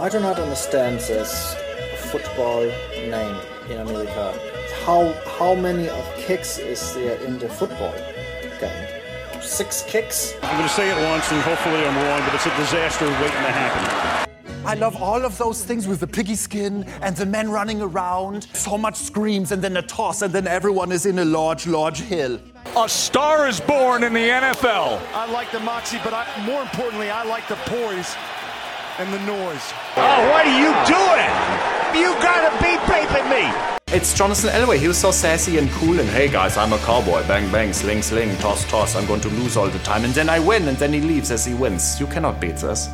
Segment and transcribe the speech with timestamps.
[0.00, 1.54] I do not understand this
[2.10, 3.36] football name
[3.68, 4.32] in America.
[4.86, 7.92] How how many of kicks is there in the football
[8.58, 9.42] game?
[9.42, 10.32] Six kicks?
[10.42, 13.44] I'm going to say it once and hopefully I'm wrong, but it's a disaster waiting
[13.44, 14.30] to happen.
[14.64, 18.44] I love all of those things with the piggy skin and the men running around.
[18.54, 22.00] So much screams and then a toss and then everyone is in a large, large
[22.00, 22.40] hill.
[22.74, 24.98] A star is born in the NFL.
[25.12, 28.16] I like the moxie, but I, more importantly, I like the poise
[28.98, 29.72] and the noise.
[29.96, 31.32] Oh, what are you doing?
[31.94, 33.52] You gotta be paping me.
[33.92, 34.78] It's Jonathan Elway.
[34.78, 37.26] He was so sassy and cool and hey guys, I'm a cowboy.
[37.26, 38.94] Bang bang, sling sling, toss toss.
[38.96, 41.30] I'm going to lose all the time and then I win and then he leaves
[41.30, 41.98] as he wins.
[42.00, 42.88] You cannot beat this.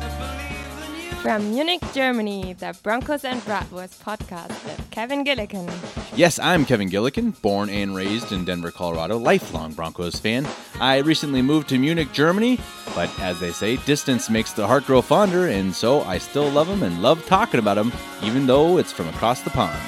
[1.21, 5.69] From Munich, Germany, the Broncos and Bratwurst podcast with Kevin Gillikin.
[6.15, 10.47] Yes, I'm Kevin Gillikin, born and raised in Denver, Colorado, lifelong Broncos fan.
[10.79, 12.59] I recently moved to Munich, Germany,
[12.95, 16.67] but as they say, distance makes the heart grow fonder, and so I still love
[16.67, 17.91] them and love talking about them,
[18.23, 19.79] even though it's from across the pond.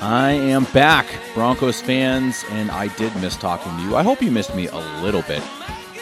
[0.00, 3.96] I am back, Broncos fans, and I did miss talking to you.
[3.96, 5.42] I hope you missed me a little bit.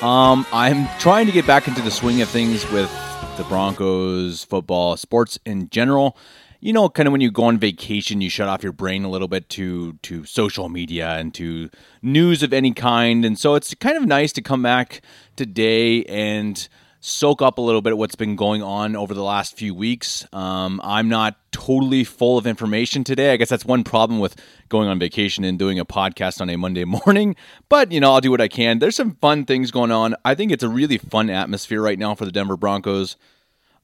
[0.03, 2.91] Um, I'm trying to get back into the swing of things with
[3.37, 6.17] the Broncos, football, sports in general.
[6.61, 9.11] You know, kind of when you go on vacation, you shut off your brain a
[9.11, 11.69] little bit to to social media and to
[12.00, 15.03] news of any kind, and so it's kind of nice to come back
[15.37, 16.69] today and
[17.06, 20.26] soak up a little bit of what's been going on over the last few weeks.
[20.32, 23.31] Um, I'm not totally full of information today.
[23.31, 24.37] I guess that's one problem with
[24.70, 27.37] going on vacation and doing a podcast on a Monday morning.
[27.69, 28.78] But, you know, I'll do what I can.
[28.78, 30.15] There's some fun things going on.
[30.25, 33.16] I think it's a really fun atmosphere right now for the Denver Broncos.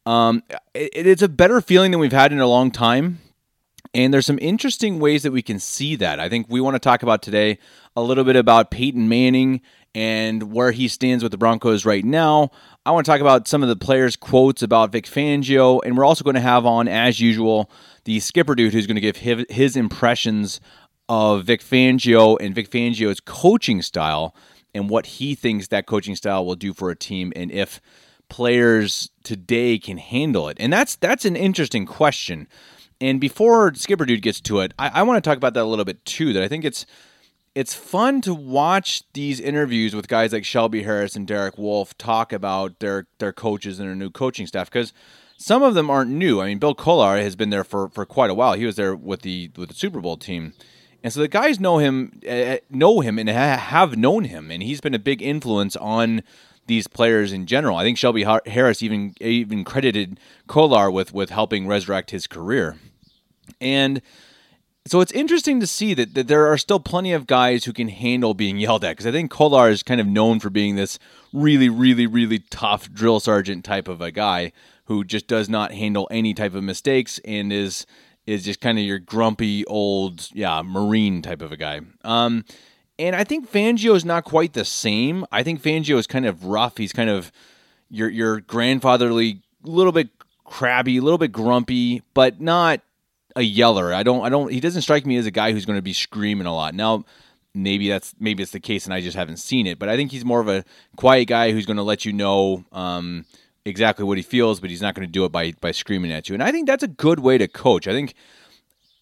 [0.07, 0.43] Um,
[0.73, 3.21] it, it's a better feeling than we've had in a long time.
[3.93, 6.21] And there's some interesting ways that we can see that.
[6.21, 7.59] I think we want to talk about today
[7.97, 9.61] a little bit about Peyton Manning
[9.95, 12.51] and where he stands with the Broncos right now.
[12.87, 16.05] I want to talk about some of the players' quotes about Vic Fangio, and we're
[16.05, 17.71] also going to have on, as usual,
[18.05, 19.17] the skipper dude who's going to give
[19.49, 20.61] his impressions
[21.09, 24.35] of Vic Fangio and Vic Fangio's coaching style
[24.75, 27.81] and what he thinks that coaching style will do for a team and if
[28.29, 30.57] players today can handle it.
[30.61, 32.47] And that's that's an interesting question.
[33.01, 35.65] And before Skipper Dude gets to it, I, I want to talk about that a
[35.65, 36.33] little bit too.
[36.33, 36.87] That I think it's
[37.55, 42.33] it's fun to watch these interviews with guys like Shelby Harris and Derek Wolfe talk
[42.33, 44.93] about their their coaches and their new coaching staff because
[45.37, 46.41] some of them aren't new.
[46.41, 48.53] I mean, Bill Kollar has been there for, for quite a while.
[48.53, 50.53] He was there with the with the Super Bowl team,
[51.03, 54.63] and so the guys know him, uh, know him, and ha- have known him, and
[54.63, 56.23] he's been a big influence on
[56.67, 57.77] these players in general.
[57.77, 62.77] I think Shelby Harris even even credited Kollar with with helping resurrect his career,
[63.61, 64.01] and
[64.87, 67.89] so it's interesting to see that, that there are still plenty of guys who can
[67.89, 70.99] handle being yelled at because I think Kollar is kind of known for being this
[71.33, 74.53] really, really, really tough drill sergeant type of a guy
[74.87, 77.87] who just does not handle any type of mistakes and is
[78.27, 81.81] is just kind of your grumpy old yeah marine type of a guy.
[82.03, 82.45] Um,
[82.99, 85.25] and I think Fangio is not quite the same.
[85.31, 86.77] I think Fangio is kind of rough.
[86.79, 87.31] He's kind of
[87.91, 90.09] your your grandfatherly, a little bit
[90.45, 92.81] crabby, a little bit grumpy, but not
[93.37, 93.93] a yeller.
[93.95, 95.93] I don't I don't he doesn't strike me as a guy who's going to be
[95.93, 96.75] screaming a lot.
[96.75, 97.05] Now
[97.55, 100.11] maybe that's maybe it's the case and I just haven't seen it, but I think
[100.11, 100.65] he's more of a
[100.97, 103.25] quiet guy who's going to let you know um,
[103.65, 106.29] exactly what he feels, but he's not going to do it by by screaming at
[106.29, 106.35] you.
[106.35, 107.87] And I think that's a good way to coach.
[107.89, 108.15] I think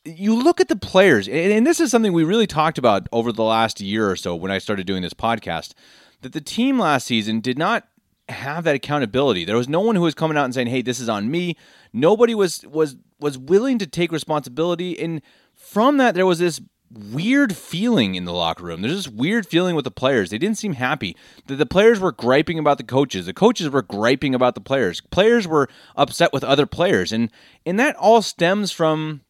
[0.05, 3.43] you look at the players, and this is something we really talked about over the
[3.43, 5.75] last year or so when I started doing this podcast,
[6.23, 7.88] that the team last season did not
[8.29, 9.45] have that accountability.
[9.45, 11.57] There was no one who was coming out and saying, "Hey, this is on me."
[11.93, 15.23] Nobody was was was willing to take responsibility, and
[15.55, 16.61] from that, there was this
[16.91, 18.81] weird feeling in the locker room.
[18.81, 20.31] There's this weird feeling with the players.
[20.31, 21.17] They didn't seem happy.
[21.47, 23.27] The, the players were griping about the coaches.
[23.27, 25.01] The coaches were griping about the players.
[25.01, 27.31] Players were upset with other players, and
[27.67, 29.23] and that all stems from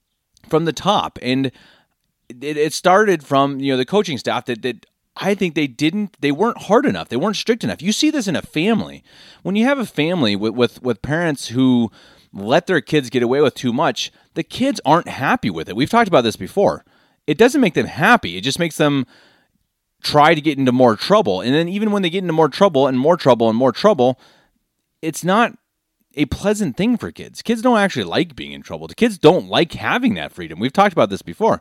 [0.49, 1.19] from the top.
[1.23, 1.47] And
[2.29, 4.87] it, it started from you know the coaching staff that that
[5.21, 7.09] I think they didn't they weren't hard enough.
[7.09, 7.83] They weren't strict enough.
[7.83, 9.03] You see this in a family.
[9.43, 11.91] When you have a family with with, with parents who
[12.33, 15.77] let their kids get away with too much, the kids aren't happy with it.
[15.77, 16.85] We've talked about this before.
[17.27, 18.37] It doesn't make them happy.
[18.37, 19.07] It just makes them
[20.03, 21.41] try to get into more trouble.
[21.41, 24.21] And then even when they get into more trouble and more trouble and more trouble,
[25.03, 25.59] it's not
[26.15, 27.43] a pleasant thing for kids.
[27.43, 28.89] Kids don't actually like being in trouble.
[28.89, 30.59] The kids don't like having that freedom.
[30.59, 31.61] We've talked about this before.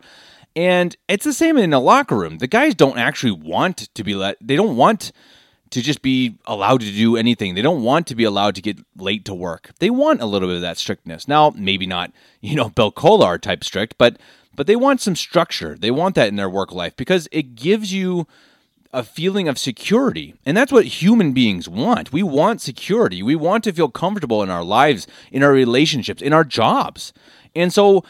[0.57, 2.39] And it's the same in a locker room.
[2.39, 5.11] The guys don't actually want to be let they don't want
[5.69, 7.53] to just be allowed to do anything.
[7.53, 9.69] They don't want to be allowed to get late to work.
[9.77, 11.27] They want a little bit of that strictness.
[11.27, 12.11] Now, maybe not,
[12.41, 14.17] you know, Bill Kollar type strict, but
[14.55, 15.77] but they want some structure.
[15.79, 18.25] They want that in their work life because it gives you
[18.91, 20.33] a feeling of security.
[20.43, 22.11] And that's what human beings want.
[22.11, 23.21] We want security.
[23.21, 27.13] We want to feel comfortable in our lives, in our relationships, in our jobs.
[27.55, 28.03] And so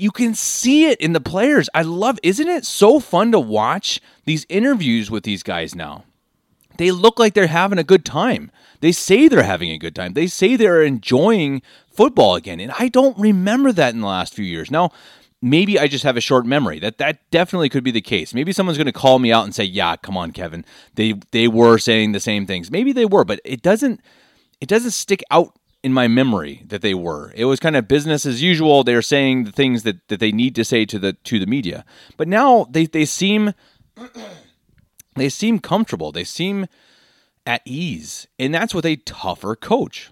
[0.00, 1.68] you can see it in the players.
[1.74, 6.04] I love, isn't it so fun to watch these interviews with these guys now?
[6.78, 8.50] They look like they're having a good time.
[8.80, 10.14] They say they're having a good time.
[10.14, 11.60] They say they're enjoying
[11.92, 12.60] football again.
[12.60, 14.70] And I don't remember that in the last few years.
[14.70, 14.90] Now,
[15.42, 16.78] maybe I just have a short memory.
[16.78, 18.32] That that definitely could be the case.
[18.32, 20.64] Maybe someone's going to call me out and say, "Yeah, come on, Kevin.
[20.94, 22.70] They they were saying the same things.
[22.70, 24.00] Maybe they were, but it doesn't
[24.62, 27.32] it doesn't stick out in my memory that they were.
[27.34, 28.84] It was kind of business as usual.
[28.84, 31.84] They're saying the things that, that they need to say to the to the media.
[32.16, 33.54] But now they, they seem
[35.16, 36.12] they seem comfortable.
[36.12, 36.66] They seem
[37.46, 38.26] at ease.
[38.38, 40.10] And that's with a tougher coach.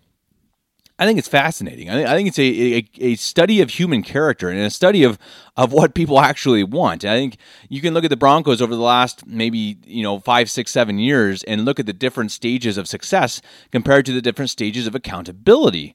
[1.01, 1.89] I think it's fascinating.
[1.91, 5.17] I think, it's a, a, a, study of human character and a study of,
[5.57, 7.05] of what people actually want.
[7.05, 7.37] I think
[7.69, 10.99] you can look at the Broncos over the last maybe you know five, six, seven
[10.99, 13.41] years and look at the different stages of success
[13.71, 15.95] compared to the different stages of accountability.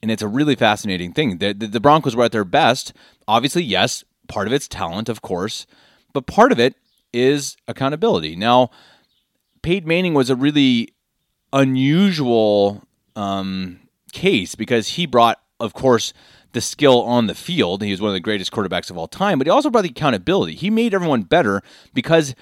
[0.00, 1.38] And it's a really fascinating thing.
[1.38, 2.94] The, the, the Broncos were at their best.
[3.26, 5.66] Obviously, yes, part of it's talent, of course,
[6.14, 6.74] but part of it
[7.12, 8.34] is accountability.
[8.34, 8.70] Now,
[9.60, 10.94] Peyton Manning was a really
[11.52, 12.82] unusual.
[13.14, 13.80] Um,
[14.12, 16.12] case because he brought, of course,
[16.52, 17.82] the skill on the field.
[17.82, 19.90] He was one of the greatest quarterbacks of all time, but he also brought the
[19.90, 20.54] accountability.
[20.54, 21.62] He made everyone better
[21.94, 22.34] because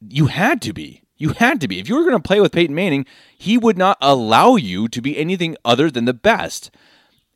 [0.00, 1.02] you had to be.
[1.16, 1.78] You had to be.
[1.78, 5.00] If you were going to play with Peyton Manning, he would not allow you to
[5.00, 6.70] be anything other than the best.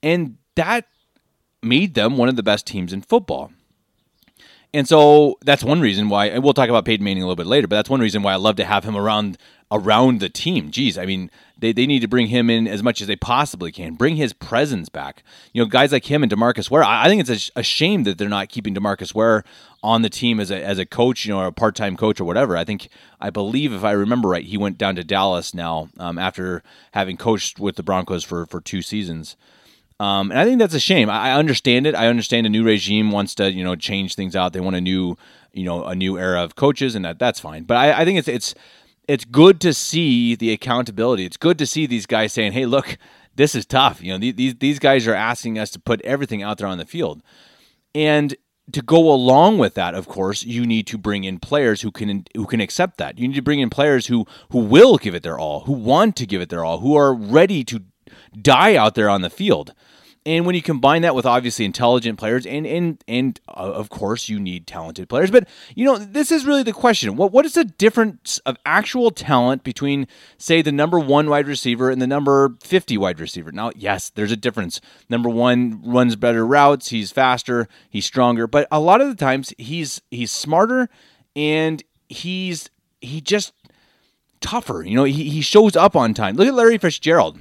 [0.03, 0.87] And that
[1.63, 3.53] made them one of the best teams in football.
[4.73, 7.47] And so that's one reason why, and we'll talk about Peyton Manning a little bit
[7.47, 9.37] later, but that's one reason why I love to have him around
[9.73, 10.71] around the team.
[10.71, 13.71] Geez, I mean, they, they need to bring him in as much as they possibly
[13.71, 13.95] can.
[13.95, 15.23] Bring his presence back.
[15.53, 16.83] You know, guys like him and Demarcus Ware.
[16.83, 19.45] I, I think it's a, a, shame that they're not keeping Demarcus Ware
[19.83, 22.21] on the team as a as a coach, you know, or a part time coach
[22.21, 22.57] or whatever.
[22.57, 22.89] I think
[23.21, 26.63] I believe if I remember right, he went down to Dallas now um, after
[26.93, 29.37] having coached with the Broncos for for two seasons.
[30.01, 31.11] Um, and I think that's a shame.
[31.11, 31.95] I, I understand it.
[31.95, 34.55] I understand a new regime wants to, you know, change things out.
[34.55, 35.19] They want a new,
[35.53, 37.65] you know, a new era of coaches, and that that's fine.
[37.65, 38.55] But I, I think it's it's
[39.11, 41.25] it's good to see the accountability.
[41.25, 42.97] It's good to see these guys saying, "Hey, look,
[43.35, 46.59] this is tough." You know, these these guys are asking us to put everything out
[46.59, 47.21] there on the field,
[47.93, 48.37] and
[48.73, 52.25] to go along with that, of course, you need to bring in players who can
[52.37, 53.19] who can accept that.
[53.19, 56.15] You need to bring in players who who will give it their all, who want
[56.17, 57.83] to give it their all, who are ready to
[58.41, 59.75] die out there on the field.
[60.27, 64.29] And when you combine that with obviously intelligent players, and and and uh, of course
[64.29, 67.55] you need talented players, but you know this is really the question: what what is
[67.55, 72.55] the difference of actual talent between, say, the number one wide receiver and the number
[72.63, 73.51] fifty wide receiver?
[73.51, 74.83] Now, yes, there's a difference.
[75.09, 79.55] Number one runs better routes, he's faster, he's stronger, but a lot of the times
[79.57, 80.91] he's he's smarter
[81.35, 82.69] and he's
[83.01, 83.55] he just
[84.41, 84.83] tougher.
[84.83, 86.37] You know, he, he shows up on time.
[86.37, 87.39] Look at Larry Fitzgerald.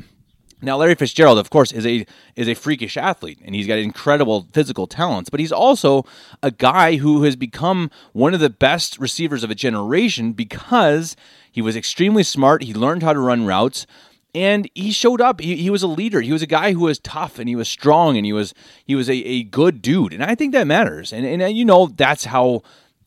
[0.62, 4.48] Now, Larry Fitzgerald, of course, is a is a freakish athlete, and he's got incredible
[4.52, 5.30] physical talents.
[5.30, 6.06] But he's also
[6.44, 11.16] a guy who has become one of the best receivers of a generation because
[11.50, 12.64] he was extremely smart.
[12.64, 13.88] He learned how to run routes,
[14.36, 15.40] and he showed up.
[15.40, 16.20] He, he was a leader.
[16.20, 18.54] He was a guy who was tough, and he was strong, and he was
[18.86, 20.14] he was a, a good dude.
[20.14, 21.14] And I think that matters.
[21.14, 22.64] And and you know that's how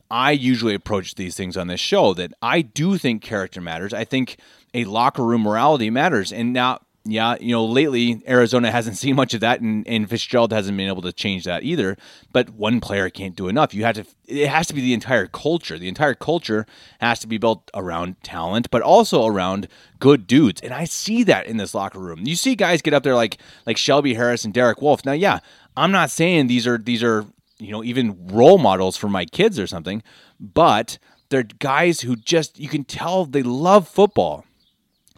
[0.09, 2.15] I usually approach these things on this show.
[2.15, 3.93] That I do think character matters.
[3.93, 4.37] I think
[4.73, 6.33] a locker room morality matters.
[6.33, 10.53] And now yeah, you know, lately Arizona hasn't seen much of that, and, and Fitzgerald
[10.53, 11.97] hasn't been able to change that either.
[12.31, 13.73] But one player can't do enough.
[13.73, 14.05] You have to.
[14.25, 15.77] It has to be the entire culture.
[15.77, 16.65] The entire culture
[17.01, 19.67] has to be built around talent, but also around
[19.99, 20.61] good dudes.
[20.61, 22.21] And I see that in this locker room.
[22.25, 25.05] You see guys get up there like like Shelby Harris and Derek Wolfe.
[25.05, 25.39] Now, yeah,
[25.75, 27.25] I'm not saying these are these are
[27.59, 30.03] you know even role models for my kids or something,
[30.39, 30.97] but
[31.29, 34.45] they're guys who just you can tell they love football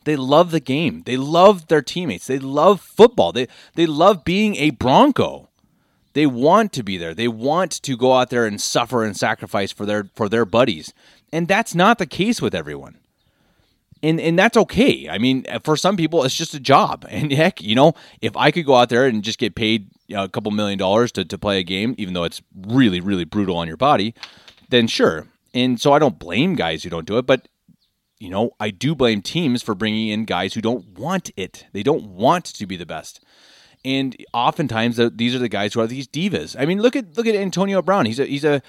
[0.05, 1.03] they love the game.
[1.05, 2.27] They love their teammates.
[2.27, 3.31] They love football.
[3.31, 5.49] They they love being a Bronco.
[6.13, 7.13] They want to be there.
[7.13, 10.93] They want to go out there and suffer and sacrifice for their for their buddies.
[11.33, 12.97] And that's not the case with everyone.
[14.01, 15.09] And and that's okay.
[15.09, 17.05] I mean, for some people it's just a job.
[17.09, 20.15] And heck, you know, if I could go out there and just get paid you
[20.15, 23.25] know, a couple million dollars to, to play a game, even though it's really, really
[23.25, 24.13] brutal on your body,
[24.69, 25.27] then sure.
[25.53, 27.47] And so I don't blame guys who don't do it, but
[28.25, 31.67] you know, I do blame teams for bringing in guys who don't want it.
[31.73, 33.23] They don't want to be the best.
[33.85, 36.55] And oftentimes these are the guys who are these divas.
[36.59, 38.07] I mean, look at look at Antonio Brown.
[38.07, 38.63] He's a he's a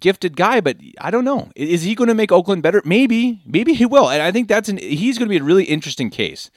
[0.00, 1.50] gifted guy, but I don't know.
[1.54, 2.82] Is he going to make Oakland better?
[2.84, 4.10] Maybe, maybe he will.
[4.10, 6.50] And I think that's an he's going to be a really interesting case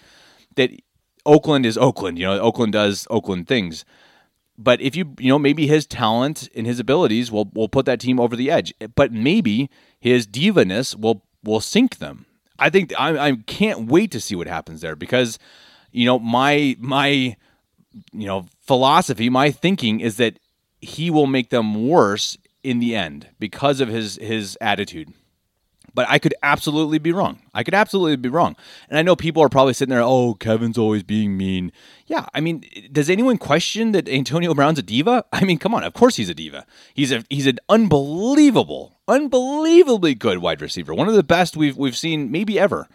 [0.55, 0.71] that
[1.27, 2.17] Oakland is Oakland.
[2.17, 3.86] You know, Oakland does Oakland things.
[4.57, 8.00] But if you you know maybe his talent and his abilities will will put that
[8.00, 8.74] team over the edge.
[8.95, 9.69] But maybe
[10.00, 12.25] his divaness will will sink them.
[12.62, 15.39] I think I, I can't wait to see what happens there because,
[15.91, 20.39] you know, my my, you know, philosophy, my thinking is that
[20.80, 25.12] he will make them worse in the end because of his his attitude.
[25.94, 27.41] But I could absolutely be wrong.
[27.53, 28.56] I could absolutely be wrong.
[28.89, 31.74] And I know people are probably sitting there, oh, Kevin's always being mean.
[32.08, 32.63] Yeah, I mean,
[32.94, 35.25] does anyone question that Antonio Brown's a diva?
[35.34, 36.65] I mean, come on, of course he's a diva.
[36.94, 40.94] He's a he's an unbelievable, unbelievably good wide receiver.
[40.94, 42.88] One of the best we've we've seen maybe ever.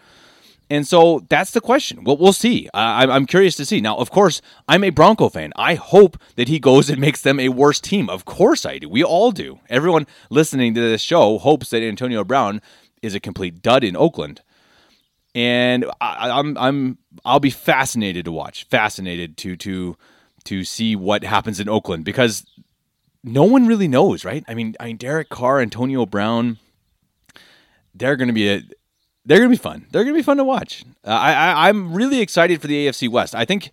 [0.69, 2.03] And so that's the question.
[2.03, 2.69] Well, we'll see.
[2.75, 3.81] I, I'm curious to see.
[3.81, 5.53] Now, of course, I'm a Bronco fan.
[5.55, 8.11] I hope that he goes and makes them a worse team.
[8.11, 8.89] Of course, I do.
[8.89, 9.61] We all do.
[9.69, 12.61] Everyone listening to this show hopes that Antonio Brown
[13.01, 14.41] is a complete dud in Oakland.
[15.37, 19.97] And I, I'm I'm I'll be fascinated to watch, fascinated to to
[20.45, 22.45] to see what happens in Oakland because
[23.27, 24.45] no one really knows, right?
[24.49, 26.59] I mean, I mean Derek Carr, Antonio Brown,
[27.95, 28.63] they're going to be a
[29.27, 29.87] they're going to be fun.
[29.91, 30.85] They're going to be fun to watch.
[31.05, 33.35] Uh, I, I I'm really excited for the AFC West.
[33.35, 33.73] I think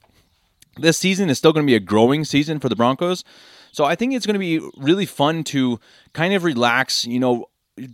[0.78, 3.24] this season is still going to be a growing season for the Broncos.
[3.72, 5.80] So I think it's going to be really fun to
[6.14, 7.46] kind of relax, you know,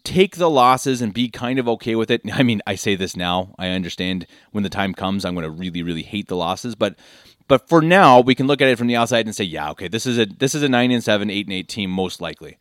[0.03, 2.21] take the losses and be kind of okay with it.
[2.33, 3.53] I mean, I say this now.
[3.59, 6.95] I understand when the time comes, I'm going to really, really hate the losses, but
[7.49, 9.89] but for now, we can look at it from the outside and say, yeah, okay,
[9.89, 12.57] this is a this is a nine and seven, eight and eight team most likely.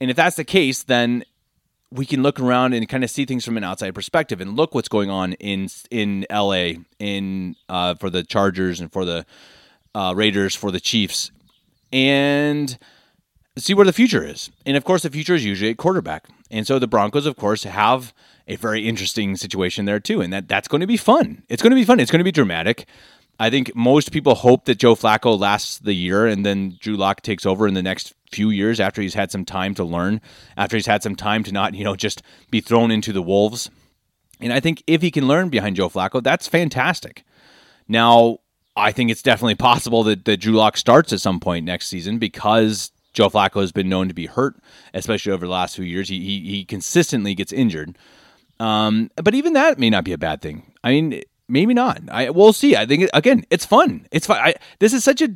[0.00, 1.24] And if that's the case, then
[1.90, 4.74] we can look around and kind of see things from an outside perspective and look
[4.74, 9.24] what's going on in in LA in uh, for the Chargers and for the
[9.94, 11.30] uh, Raiders for the Chiefs
[11.92, 12.76] and
[13.56, 14.50] see where the future is.
[14.66, 16.26] And of course, the future is usually at quarterback.
[16.50, 18.12] And so the Broncos, of course, have
[18.48, 21.42] a very interesting situation there too, and that that's going to be fun.
[21.48, 22.00] It's going to be fun.
[22.00, 22.86] It's going to be dramatic.
[23.38, 27.20] I think most people hope that Joe Flacco lasts the year and then Drew Lock
[27.20, 30.20] takes over in the next few years after he's had some time to learn,
[30.56, 33.70] after he's had some time to not, you know, just be thrown into the wolves.
[34.40, 37.24] And I think if he can learn behind Joe Flacco, that's fantastic.
[37.88, 38.38] Now,
[38.74, 42.18] I think it's definitely possible that, that Drew Lock starts at some point next season
[42.18, 44.56] because Joe Flacco has been known to be hurt,
[44.92, 46.08] especially over the last few years.
[46.08, 47.96] He he, he consistently gets injured.
[48.60, 50.70] Um, but even that may not be a bad thing.
[50.84, 52.00] I mean, maybe not.
[52.10, 52.76] I we'll see.
[52.76, 54.06] I think again, it's fun.
[54.10, 54.38] It's fun.
[54.38, 55.28] I, this is such a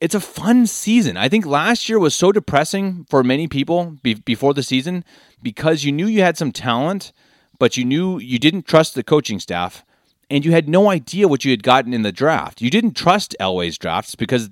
[0.00, 1.16] it's a fun season.
[1.16, 5.04] I think last year was so depressing for many people be, before the season
[5.42, 7.12] because you knew you had some talent,
[7.58, 9.84] but you knew you didn't trust the coaching staff
[10.30, 12.60] and you had no idea what you had gotten in the draft.
[12.60, 14.50] You didn't trust Elway's drafts because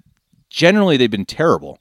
[0.48, 1.80] generally they've been terrible.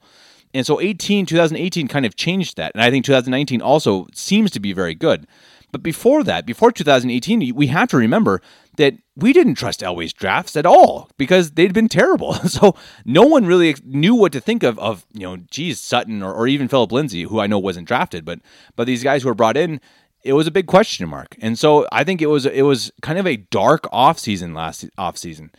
[0.54, 2.72] And so 18, 2018 kind of changed that.
[2.74, 5.26] And I think 2019 also seems to be very good.
[5.72, 8.42] But before that, before 2018, we have to remember
[8.76, 12.34] that we didn't trust Elway's drafts at all because they'd been terrible.
[12.52, 12.74] So
[13.06, 16.46] no one really knew what to think of of you know, geez, Sutton or, or
[16.46, 18.40] even Phillip Lindsay, who I know wasn't drafted, but
[18.76, 19.80] but these guys who were brought in,
[20.22, 21.36] it was a big question mark.
[21.40, 25.50] And so I think it was it was kind of a dark offseason last offseason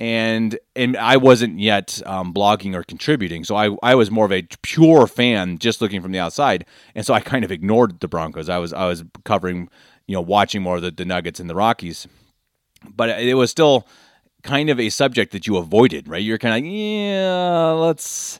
[0.00, 4.32] and and I wasn't yet um, blogging or contributing, so I I was more of
[4.32, 8.08] a pure fan, just looking from the outside, and so I kind of ignored the
[8.08, 8.48] Broncos.
[8.48, 9.68] I was I was covering,
[10.06, 12.08] you know, watching more of the, the Nuggets and the Rockies,
[12.94, 13.86] but it was still
[14.42, 16.22] kind of a subject that you avoided, right?
[16.22, 18.38] You're kind of like, yeah, let's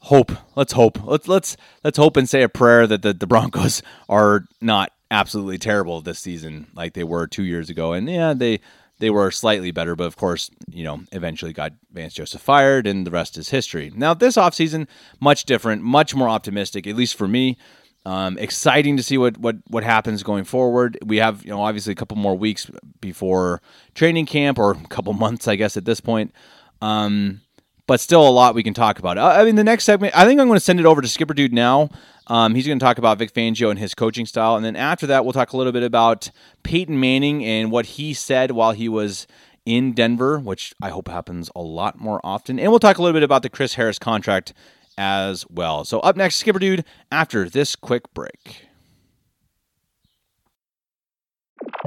[0.00, 3.80] hope, let's hope, let's let's let's hope and say a prayer that the, the Broncos
[4.08, 8.60] are not absolutely terrible this season like they were two years ago, and yeah, they
[8.98, 13.06] they were slightly better, but of course, you know, eventually got Vance Joseph fired, and
[13.06, 13.92] the rest is history.
[13.94, 14.88] Now, this offseason,
[15.20, 17.58] much different, much more optimistic, at least for me.
[18.06, 20.96] Um, exciting to see what, what what happens going forward.
[21.04, 23.60] We have, you know, obviously a couple more weeks before
[23.94, 26.32] training camp, or a couple months, I guess, at this point.
[26.80, 27.40] Um,
[27.86, 29.18] but still a lot we can talk about.
[29.18, 31.34] I mean, the next segment, I think I'm going to send it over to Skipper
[31.34, 31.88] Dude now.
[32.26, 34.56] Um, he's going to talk about Vic Fangio and his coaching style.
[34.56, 36.30] And then after that, we'll talk a little bit about
[36.64, 39.26] Peyton Manning and what he said while he was
[39.64, 42.58] in Denver, which I hope happens a lot more often.
[42.58, 44.52] And we'll talk a little bit about the Chris Harris contract
[44.98, 45.84] as well.
[45.84, 48.62] So, up next, Skipper Dude, after this quick break.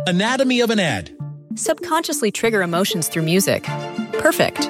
[0.08, 1.16] Anatomy of an ad.
[1.56, 3.64] Subconsciously trigger emotions through music.
[4.14, 4.70] Perfect.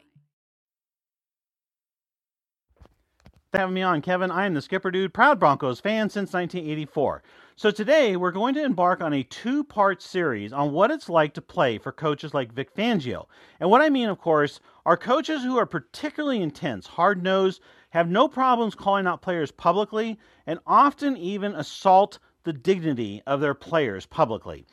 [3.53, 4.31] having me on, Kevin.
[4.31, 7.21] I am the Skipper Dude, proud Broncos fan since 1984.
[7.57, 11.33] So today we're going to embark on a two part series on what it's like
[11.33, 13.25] to play for coaches like Vic Fangio.
[13.59, 18.09] And what I mean, of course, are coaches who are particularly intense, hard nosed, have
[18.09, 24.05] no problems calling out players publicly, and often even assault the dignity of their players
[24.05, 24.65] publicly.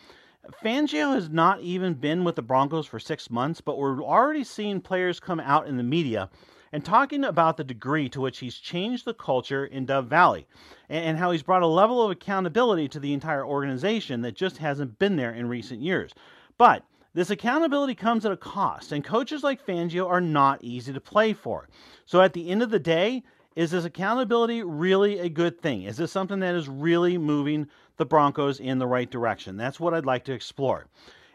[0.62, 4.80] Fangio has not even been with the Broncos for six months, but we're already seeing
[4.80, 6.30] players come out in the media
[6.72, 10.46] and talking about the degree to which he's changed the culture in Dove Valley
[10.88, 14.98] and how he's brought a level of accountability to the entire organization that just hasn't
[14.98, 16.12] been there in recent years.
[16.56, 21.00] But this accountability comes at a cost, and coaches like Fangio are not easy to
[21.00, 21.68] play for.
[22.04, 23.22] So at the end of the day,
[23.56, 25.82] is this accountability really a good thing?
[25.82, 29.56] Is this something that is really moving the Broncos in the right direction?
[29.56, 30.86] That's what I'd like to explore.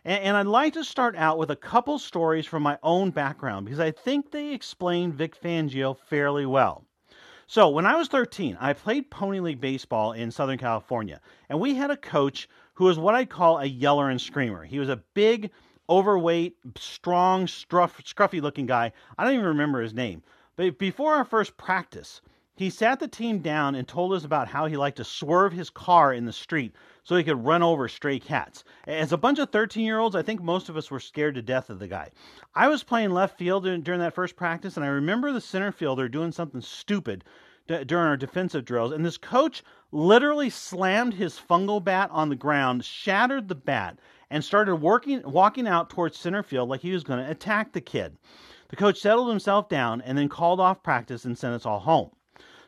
[0.06, 3.66] And, and, I'd like to start out with a couple stories from my own background
[3.66, 6.86] because I think they explain Vic Fangio fairly well.
[7.48, 11.76] So, when I was 13, I played Pony League Baseball in Southern California, and we
[11.76, 14.64] had a coach who was what I'd call a yeller and screamer.
[14.64, 15.52] He was a big,
[15.90, 18.92] overweight, strong, scruff, scruffy looking guy.
[19.18, 20.24] I don't even remember his name.
[20.56, 22.22] But before our first practice,
[22.56, 25.70] he sat the team down and told us about how he liked to swerve his
[25.70, 28.64] car in the street so he could run over stray cats.
[28.88, 31.42] As a bunch of 13 year olds, I think most of us were scared to
[31.42, 32.12] death of the guy.
[32.56, 36.08] I was playing left field during, that first practice, and I remember the center fielder
[36.08, 37.24] doing something stupid
[37.68, 42.84] during our defensive drills, and this coach literally slammed his fungo bat on the ground,
[42.84, 47.24] shattered the bat, and started working, walking out towards center field like he was going
[47.24, 48.18] to attack the kid.
[48.70, 52.10] The coach settled himself down and then called off practice and sent us all home.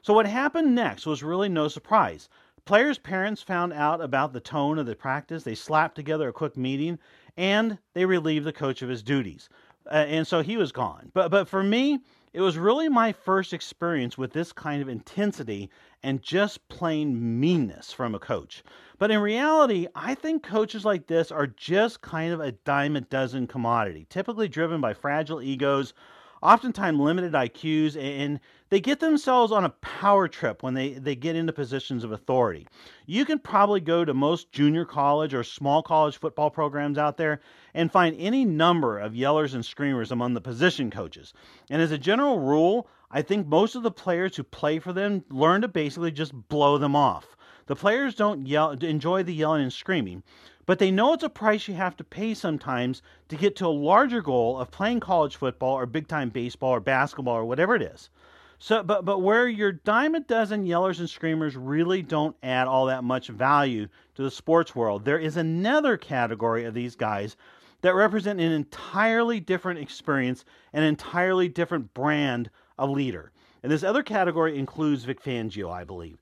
[0.01, 2.29] So, what happened next was really no surprise.
[2.65, 5.43] Players' parents found out about the tone of the practice.
[5.43, 6.97] They slapped together a quick meeting
[7.37, 9.49] and they relieved the coach of his duties.
[9.85, 11.11] Uh, and so he was gone.
[11.13, 11.99] But but for me,
[12.33, 15.69] it was really my first experience with this kind of intensity
[16.01, 18.63] and just plain meanness from a coach.
[18.97, 23.01] But in reality, I think coaches like this are just kind of a dime a
[23.01, 25.93] dozen commodity, typically driven by fragile egos
[26.45, 31.35] oftentimes limited IQs, and they get themselves on a power trip when they, they get
[31.35, 32.67] into positions of authority.
[33.07, 37.41] You can probably go to most junior college or small college football programs out there
[37.73, 41.33] and find any number of yellers and screamers among the position coaches.
[41.69, 45.23] And as a general rule, I think most of the players who play for them
[45.29, 47.35] learn to basically just blow them off.
[47.67, 50.21] The players don't yell, enjoy the yelling and screaming,
[50.65, 53.67] but they know it's a price you have to pay sometimes to get to a
[53.67, 57.81] larger goal of playing college football or big time baseball or basketball or whatever it
[57.81, 58.09] is.
[58.57, 62.85] So, but but where your dime a dozen yellers and screamers really don't add all
[62.85, 67.35] that much value to the sports world, there is another category of these guys
[67.81, 72.49] that represent an entirely different experience, an entirely different brand
[72.79, 73.31] of leader.
[73.61, 76.17] And this other category includes Vic Fangio, I believe.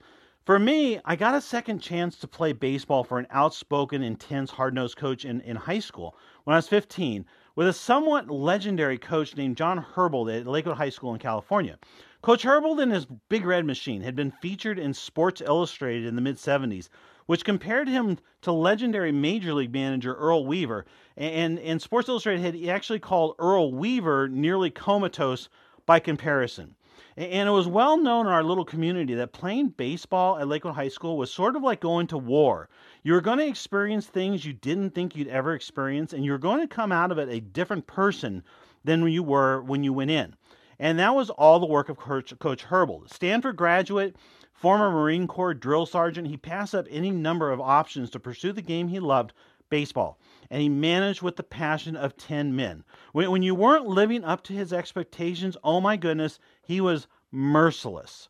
[0.45, 4.75] For me, I got a second chance to play baseball for an outspoken, intense, hard
[4.75, 7.25] nosed coach in, in high school when I was 15
[7.55, 11.79] with a somewhat legendary coach named John Herbold at Lakewood High School in California.
[12.21, 16.21] Coach Herbold and his Big Red Machine had been featured in Sports Illustrated in the
[16.21, 16.89] mid 70s,
[17.25, 20.85] which compared him to legendary Major League manager Earl Weaver.
[21.15, 25.47] And, and Sports Illustrated had actually called Earl Weaver nearly comatose
[25.85, 26.75] by comparison.
[27.15, 30.87] And it was well known in our little community that playing baseball at Lakewood High
[30.87, 32.69] School was sort of like going to war.
[33.03, 36.61] You were going to experience things you didn't think you'd ever experience, and you're going
[36.61, 38.43] to come out of it a different person
[38.83, 40.35] than you were when you went in.
[40.79, 43.13] And that was all the work of Coach, Coach Herbold.
[43.13, 44.15] Stanford graduate,
[44.51, 48.61] former Marine Corps drill sergeant, he passed up any number of options to pursue the
[48.61, 49.33] game he loved,
[49.73, 50.19] baseball
[50.51, 52.83] and he managed with the passion of 10 men.
[53.11, 58.29] When, when you weren't living up to his expectations, oh my goodness, he was merciless.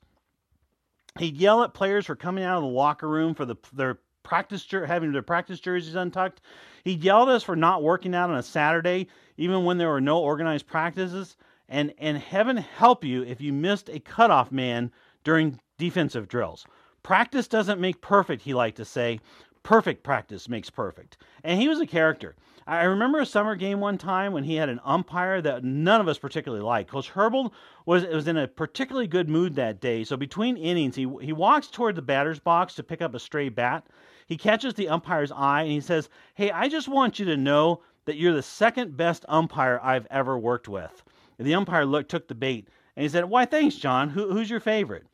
[1.19, 4.65] He'd yell at players for coming out of the locker room for the, their practice
[4.71, 6.39] having their practice jerseys untucked.
[6.85, 9.99] He'd yell at us for not working out on a Saturday, even when there were
[9.99, 11.35] no organized practices.
[11.67, 14.93] And and heaven help you if you missed a cutoff man
[15.25, 16.65] during defensive drills.
[17.03, 19.19] Practice doesn't make perfect, he liked to say,
[19.63, 21.17] perfect practice makes perfect.
[21.43, 22.35] And he was a character.
[22.65, 26.07] I remember a summer game one time when he had an umpire that none of
[26.07, 26.91] us particularly liked.
[26.91, 27.51] Coach Herbold
[27.85, 30.03] was was in a particularly good mood that day.
[30.03, 33.49] So between innings, he he walks toward the batter's box to pick up a stray
[33.49, 33.87] bat.
[34.27, 37.81] He catches the umpire's eye and he says, "Hey, I just want you to know
[38.05, 41.03] that you're the second best umpire I've ever worked with."
[41.37, 44.09] And the umpire looked took the bait and he said, "Why, thanks, John.
[44.09, 45.05] Who, who's your favorite?"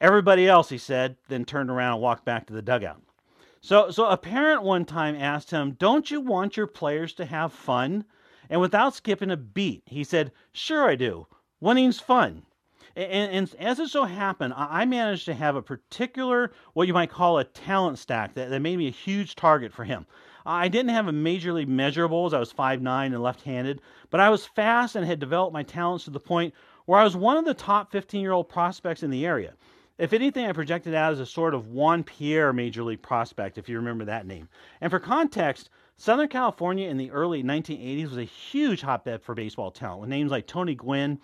[0.00, 3.02] Everybody else, he said, then turned around and walked back to the dugout.
[3.60, 7.52] So, so a parent one time asked him, Don't you want your players to have
[7.52, 8.04] fun?
[8.48, 11.26] And without skipping a beat, he said, Sure, I do.
[11.60, 12.44] Winning's fun.
[12.94, 17.10] And, and, as it so happened, I managed to have a particular, what you might
[17.10, 20.06] call a talent stack that, that made me a huge target for him.
[20.46, 22.32] I didn't have a majorly measurables.
[22.32, 26.04] I was 5'9 and left handed, but I was fast and had developed my talents
[26.04, 26.54] to the point
[26.86, 29.54] where I was one of the top 15 year old prospects in the area.
[29.98, 33.68] If anything, I projected out as a sort of Juan Pierre major league prospect, if
[33.68, 34.48] you remember that name.
[34.80, 39.72] And for context, Southern California in the early 1980s was a huge hotbed for baseball
[39.72, 41.18] talent with names like Tony Gwynn,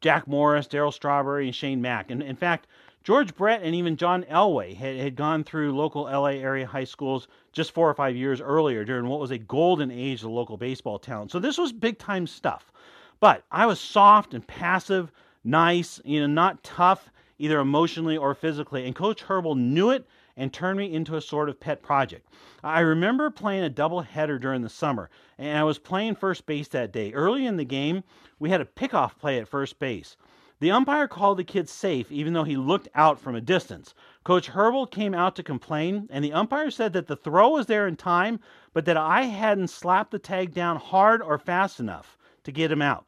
[0.00, 2.10] Jack Morris, Darryl Strawberry, and Shane Mack.
[2.10, 2.66] And in fact,
[3.04, 7.28] George Brett and even John Elway had, had gone through local LA area high schools
[7.52, 10.98] just four or five years earlier during what was a golden age of local baseball
[10.98, 11.30] talent.
[11.30, 12.72] So this was big time stuff.
[13.20, 15.12] But I was soft and passive,
[15.44, 18.86] nice, you know, not tough either emotionally or physically.
[18.86, 22.28] And Coach Herbold knew it and turned me into a sort of pet project.
[22.62, 26.68] I remember playing a double header during the summer, and I was playing first base
[26.68, 27.12] that day.
[27.12, 28.04] Early in the game,
[28.38, 30.16] we had a pickoff play at first base.
[30.58, 33.94] The umpire called the kid safe, even though he looked out from a distance.
[34.24, 37.86] Coach Herbold came out to complain, and the umpire said that the throw was there
[37.86, 38.40] in time,
[38.72, 42.80] but that I hadn't slapped the tag down hard or fast enough to get him
[42.80, 43.04] out.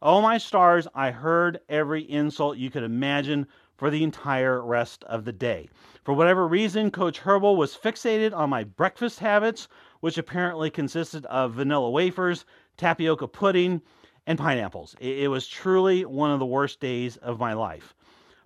[0.00, 3.46] Oh, my stars, I heard every insult you could imagine
[3.82, 5.68] for the entire rest of the day.
[6.04, 9.66] For whatever reason, Coach Herbold was fixated on my breakfast habits,
[9.98, 12.44] which apparently consisted of vanilla wafers,
[12.76, 13.82] tapioca pudding,
[14.24, 14.94] and pineapples.
[15.00, 17.92] It, was truly one of the worst days of my life.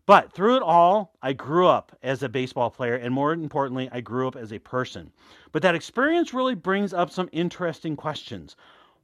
[0.06, 4.00] But through it all, I grew up as a baseball player, and more importantly, I
[4.00, 5.12] grew up as a person.
[5.52, 8.56] But that experience really brings up some interesting questions.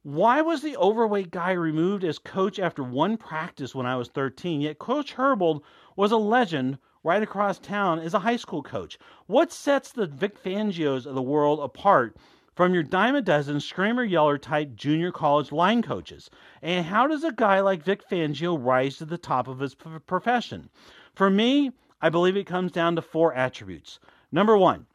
[0.05, 4.62] Why was the overweight guy removed as coach after one practice when I was 13?
[4.62, 5.62] Yet Coach Herbold
[5.96, 8.98] was a legend right across town as a high school coach.
[9.26, 12.16] What sets the Vic Fangios of the world apart
[12.55, 16.31] from your dime a dozen screamer yeller type junior college line coaches?
[16.61, 19.90] And how does a guy like Vic Fangio rise to the top of his p-
[20.07, 20.70] profession?
[21.14, 23.98] For me, I believe it comes down to four attributes.
[24.31, 24.87] Number one,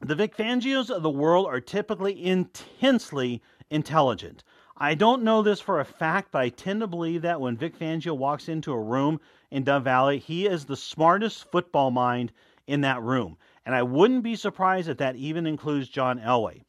[0.00, 4.44] the Vic Fangios of the world are typically intensely intelligent.
[4.80, 7.76] I don't know this for a fact, but I tend to believe that when Vic
[7.76, 12.30] Fangio walks into a room in Dove Valley, he is the smartest football mind
[12.68, 13.36] in that room.
[13.66, 16.62] And I wouldn't be surprised if that even includes John Elway.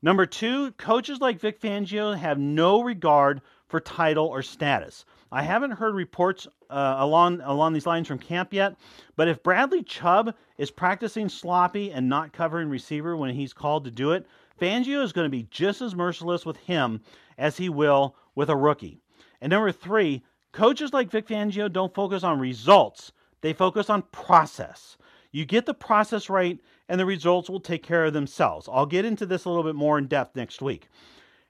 [0.00, 5.04] Number two, coaches like Vic Fangio have no regard for title or status.
[5.30, 8.76] I haven't heard reports uh, along along these lines from camp yet,
[9.16, 13.90] but if Bradley Chubb is practicing sloppy and not covering receiver when he's called to
[13.90, 14.26] do it,
[14.60, 17.00] Fangio is going to be just as merciless with him
[17.40, 19.00] as he will with a rookie.
[19.40, 20.22] And number three,
[20.52, 24.96] coaches like Vic Fangio don't focus on results; they focus on process.
[25.32, 28.68] You get the process right, and the results will take care of themselves.
[28.70, 30.88] I'll get into this a little bit more in depth next week.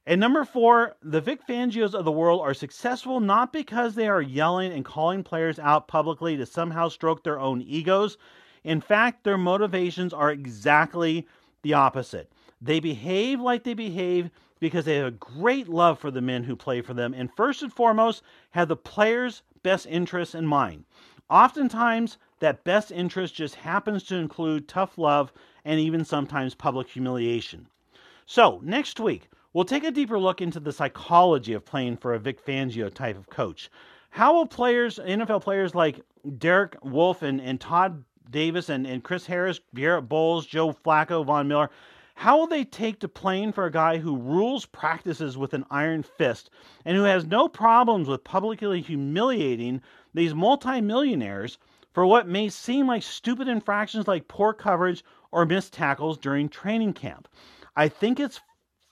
[0.07, 4.22] And number four, the Vic Fangios of the world are successful not because they are
[4.22, 8.16] yelling and calling players out publicly to somehow stroke their own egos.
[8.64, 11.26] In fact, their motivations are exactly
[11.62, 12.33] the opposite.
[12.61, 16.55] They behave like they behave because they have a great love for the men who
[16.55, 20.85] play for them, and first and foremost, have the players' best interests in mind.
[21.29, 25.33] Oftentimes, that best interest just happens to include tough love
[25.64, 27.66] and even sometimes public humiliation.
[28.27, 32.20] So, next week, We'll take a deeper look into the psychology of playing for a
[32.20, 33.68] Vic Fangio type of coach.
[34.11, 36.01] How will players, NFL players like
[36.38, 41.49] Derek Wolfe and, and Todd Davis and, and Chris Harris, Garett Bolles, Joe Flacco, Von
[41.49, 41.70] Miller,
[42.20, 46.02] how will they take to playing for a guy who rules practices with an iron
[46.02, 46.50] fist
[46.85, 49.80] and who has no problems with publicly humiliating
[50.12, 51.56] these multimillionaires
[51.94, 55.02] for what may seem like stupid infractions like poor coverage
[55.33, 57.26] or missed tackles during training camp?
[57.74, 58.38] I think it's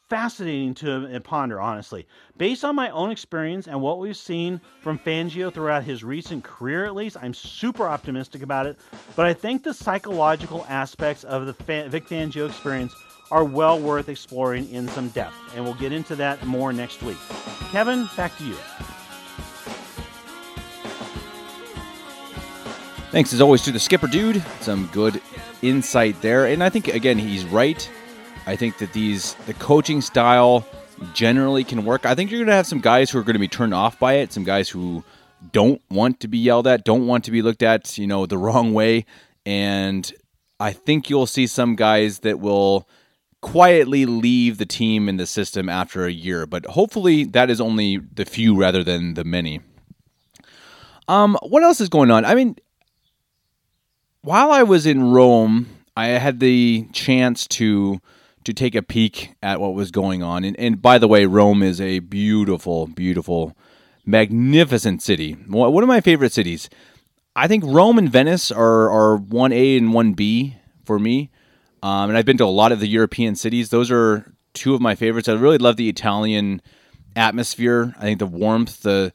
[0.08, 2.06] fascinating to ponder, honestly.
[2.38, 6.86] Based on my own experience and what we've seen from Fangio throughout his recent career,
[6.86, 8.78] at least, I'm super optimistic about it.
[9.16, 12.94] But I think the psychological aspects of the Vic Fangio experience
[13.30, 15.34] are well worth exploring in some depth.
[15.54, 17.18] And we'll get into that more next week.
[17.70, 18.56] Kevin, back to you.
[23.10, 24.42] Thanks as always to the skipper dude.
[24.60, 25.20] Some good
[25.62, 26.46] insight there.
[26.46, 27.88] And I think, again, he's right.
[28.46, 30.66] I think that these the coaching style
[31.14, 32.06] generally can work.
[32.06, 33.98] I think you're going to have some guys who are going to be turned off
[33.98, 35.04] by it, some guys who
[35.52, 38.38] don't want to be yelled at, don't want to be looked at, you know, the
[38.46, 39.04] wrong way,
[39.46, 40.12] and
[40.60, 42.88] I think you'll see some guys that will
[43.40, 47.98] quietly leave the team in the system after a year, but hopefully that is only
[47.98, 49.60] the few rather than the many.
[51.06, 52.24] Um, what else is going on?
[52.24, 52.56] I mean,
[54.22, 58.00] while I was in Rome, I had the chance to
[58.44, 60.42] to take a peek at what was going on.
[60.42, 63.54] And, and by the way, Rome is a beautiful, beautiful,
[64.06, 65.32] magnificent city.
[65.32, 66.70] One of my favorite cities.
[67.36, 71.30] I think Rome and Venice are, are 1A and 1B for me.
[71.82, 73.70] Um, and I've been to a lot of the European cities.
[73.70, 75.28] Those are two of my favorites.
[75.28, 76.60] I really love the Italian
[77.14, 77.94] atmosphere.
[77.98, 79.12] I think the warmth, the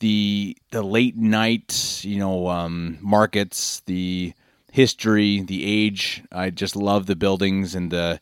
[0.00, 4.32] the the late night, you know, um, markets, the
[4.70, 6.22] history, the age.
[6.30, 8.20] I just love the buildings and the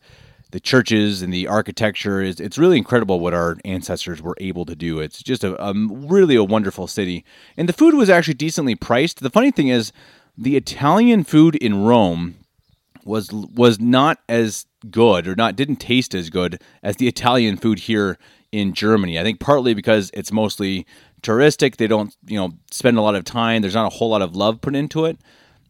[0.51, 4.75] the churches and the architecture is it's really incredible what our ancestors were able to
[4.75, 4.99] do.
[4.99, 7.25] It's just a, a, really a wonderful city,
[7.57, 9.19] and the food was actually decently priced.
[9.19, 9.91] The funny thing is,
[10.37, 12.35] the Italian food in Rome
[13.07, 17.79] was was not as good or not didn't taste as good as the Italian food
[17.79, 18.17] here
[18.51, 19.19] in Germany.
[19.19, 20.85] I think partly because it's mostly
[21.21, 21.77] touristic.
[21.77, 23.61] They don't you know spend a lot of time.
[23.61, 25.17] There's not a whole lot of love put into it.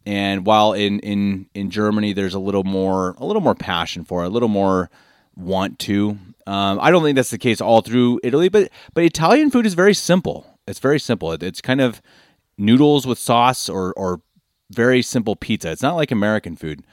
[0.06, 4.24] And while in in in Germany, there's a little more a little more passion for
[4.24, 4.90] it, a little more
[5.36, 6.18] want to.
[6.46, 9.74] Um, I don't think that's the case all through Italy, but but Italian food is
[9.74, 10.46] very simple.
[10.66, 11.32] It's very simple.
[11.32, 12.00] It's kind of
[12.56, 14.22] noodles with sauce or or
[14.70, 15.70] very simple pizza.
[15.70, 16.84] It's not like American food.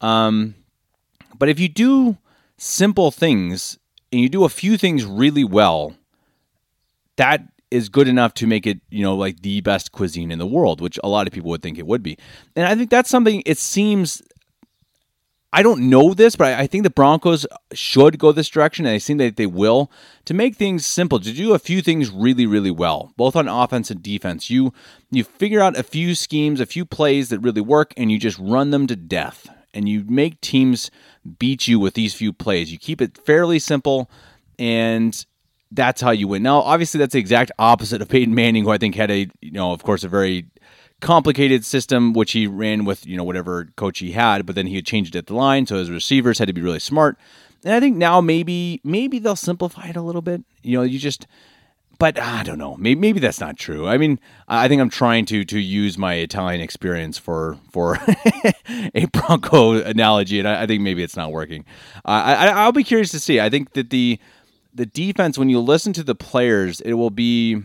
[0.00, 0.54] Um,
[1.38, 2.18] but if you do
[2.56, 3.78] simple things
[4.12, 5.94] and you do a few things really well,
[7.16, 10.46] that is good enough to make it, you know, like the best cuisine in the
[10.46, 12.16] world, which a lot of people would think it would be.
[12.56, 14.22] And I think that's something it seems
[15.50, 18.98] I don't know this, but I think the Broncos should go this direction, and I
[18.98, 19.90] think that they will
[20.26, 23.90] to make things simple, to do a few things really, really well, both on offense
[23.90, 24.50] and defense.
[24.50, 24.74] You
[25.10, 28.38] you figure out a few schemes, a few plays that really work, and you just
[28.38, 29.48] run them to death.
[29.78, 30.90] And you make teams
[31.38, 32.72] beat you with these few plays.
[32.72, 34.10] You keep it fairly simple,
[34.58, 35.24] and
[35.70, 36.42] that's how you win.
[36.42, 39.52] Now, obviously, that's the exact opposite of Peyton Manning, who I think had a, you
[39.52, 40.46] know, of course, a very
[41.00, 44.74] complicated system, which he ran with, you know, whatever coach he had, but then he
[44.74, 47.16] had changed it at the line, so his receivers had to be really smart.
[47.64, 50.42] And I think now maybe maybe they'll simplify it a little bit.
[50.62, 51.28] You know, you just,
[51.98, 52.76] but I don't know.
[52.76, 53.88] Maybe, maybe that's not true.
[53.88, 57.98] I mean, I think I'm trying to to use my Italian experience for for
[58.94, 61.64] a Bronco analogy, and I, I, think maybe it's not working.
[62.04, 63.40] Uh, I I'll be curious to see.
[63.40, 64.18] I think that the
[64.72, 67.62] the defense, when you listen to the players, it will be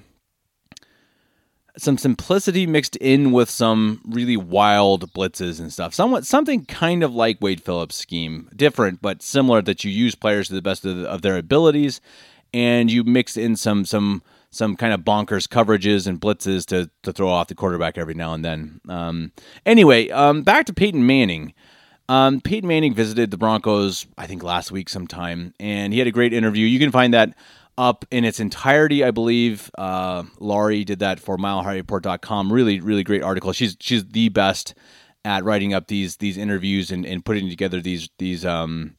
[1.77, 5.93] some simplicity mixed in with some really wild blitzes and stuff.
[5.93, 9.61] Somewhat something kind of like Wade Phillips' scheme, different but similar.
[9.61, 12.01] That you use players to the best of, of their abilities,
[12.53, 17.11] and you mix in some some some kind of bonkers coverages and blitzes to to
[17.11, 18.81] throw off the quarterback every now and then.
[18.87, 19.31] Um,
[19.65, 21.53] anyway, um, back to Peyton Manning.
[22.09, 26.11] Um, Peyton Manning visited the Broncos, I think last week sometime, and he had a
[26.11, 26.67] great interview.
[26.67, 27.33] You can find that
[27.77, 29.71] up in its entirety, I believe.
[29.77, 32.51] Uh, Laurie did that for milehighreport.com.
[32.51, 33.53] Really, really great article.
[33.53, 34.75] She's she's the best
[35.25, 38.95] at writing up these these interviews and, and putting together these these um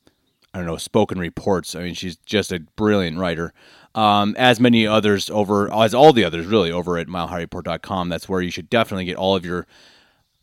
[0.55, 1.75] I don't know spoken reports.
[1.75, 3.53] I mean, she's just a brilliant writer.
[3.97, 8.09] Um, as many others over as all the others really over at milehighreport.com.
[8.09, 9.67] That's where you should definitely get all of your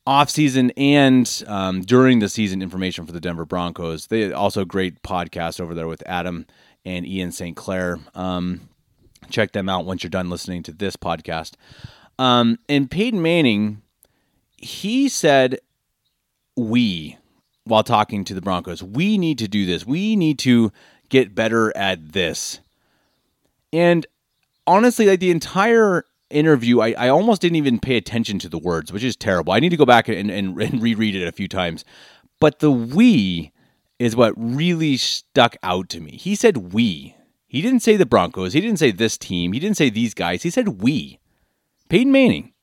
[0.05, 4.07] off season and um, during the season information for the Denver Broncos.
[4.07, 6.45] They also great podcast over there with Adam
[6.83, 7.55] and Ian St.
[7.55, 7.99] Clair.
[8.13, 8.69] Um,
[9.29, 11.53] check them out once you're done listening to this podcast.
[12.19, 13.81] Um, and Peyton Manning,
[14.57, 15.59] he said,
[16.57, 17.17] "We."
[17.63, 19.85] While talking to the Broncos, we need to do this.
[19.85, 20.71] We need to
[21.09, 22.59] get better at this.
[23.71, 24.05] And
[24.65, 28.91] honestly, like the entire interview, I, I almost didn't even pay attention to the words,
[28.91, 29.53] which is terrible.
[29.53, 31.85] I need to go back and, and, and reread it a few times.
[32.39, 33.51] But the we
[33.99, 36.17] is what really stuck out to me.
[36.17, 37.15] He said we.
[37.47, 38.53] He didn't say the Broncos.
[38.53, 39.53] He didn't say this team.
[39.53, 40.41] He didn't say these guys.
[40.41, 41.19] He said we.
[41.89, 42.53] Peyton Manning.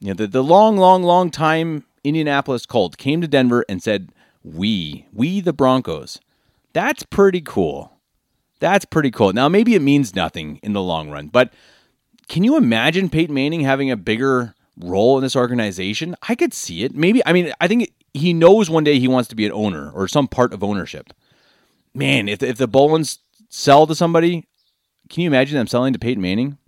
[0.00, 4.12] You know, the, the long, long, long time Indianapolis Colt came to Denver and said,
[4.44, 6.20] We, we the Broncos.
[6.72, 7.92] That's pretty cool.
[8.60, 9.32] That's pretty cool.
[9.32, 11.52] Now, maybe it means nothing in the long run, but
[12.28, 16.16] can you imagine Peyton Manning having a bigger role in this organization?
[16.28, 16.94] I could see it.
[16.94, 19.90] Maybe, I mean, I think he knows one day he wants to be an owner
[19.90, 21.12] or some part of ownership.
[21.94, 24.46] Man, if, if the Bowlens sell to somebody,
[25.08, 26.58] can you imagine them selling to Peyton Manning?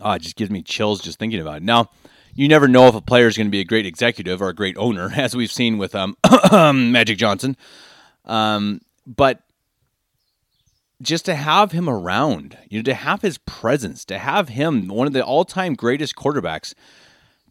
[0.00, 1.62] Oh, it just gives me chills just thinking about it.
[1.62, 1.90] Now,
[2.36, 4.54] you never know if a player is going to be a great executive or a
[4.54, 6.16] great owner, as we've seen with um,
[6.92, 7.56] Magic Johnson.
[8.24, 9.40] Um, but
[11.02, 15.06] just to have him around, you know, to have his presence, to have him, one
[15.06, 16.74] of the all-time greatest quarterbacks,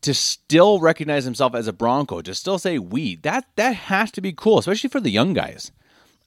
[0.02, 4.21] to still recognize himself as a Bronco, to still say we, that that has to
[4.21, 5.71] be cool, especially for the young guys.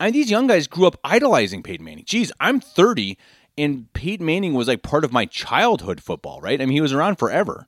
[0.01, 2.05] I mean, these young guys grew up idolizing Peyton Manning.
[2.05, 3.19] Geez, I'm 30,
[3.57, 6.61] and Peyton Manning was like part of my childhood football, right?
[6.61, 7.67] I mean, he was around forever.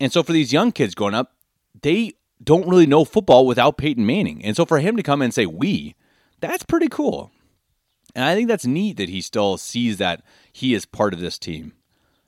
[0.00, 1.34] And so for these young kids growing up,
[1.82, 4.44] they don't really know football without Peyton Manning.
[4.44, 5.94] And so for him to come and say we,
[6.40, 7.30] that's pretty cool.
[8.14, 11.38] And I think that's neat that he still sees that he is part of this
[11.38, 11.72] team.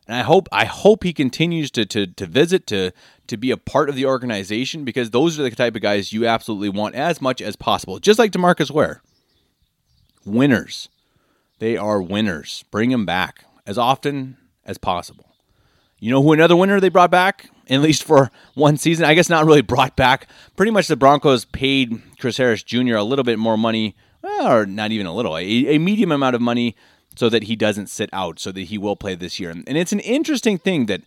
[0.07, 2.91] And I hope I hope he continues to to to visit to
[3.29, 6.27] to be a part of the organization because those are the type of guys you
[6.27, 8.01] absolutely want as much as possible.
[8.01, 9.03] Just like DeMarcus Ware.
[10.25, 10.89] Winners.
[11.61, 12.65] They are winners.
[12.71, 15.27] Bring them back as often as possible.
[16.01, 17.51] You know who another winner they brought back?
[17.71, 19.05] At least for one season.
[19.07, 20.29] I guess not really brought back.
[20.57, 22.97] Pretty much the Broncos paid Chris Harris Jr.
[22.97, 26.43] a little bit more money or not even a little, a, a medium amount of
[26.43, 26.77] money
[27.17, 29.51] so that he doesn't sit out, so that he will play this year.
[29.51, 31.03] And it's an interesting thing that